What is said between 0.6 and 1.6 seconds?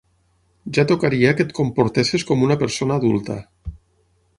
Ja tocaria que et